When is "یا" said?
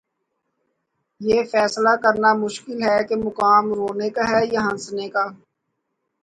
4.53-4.61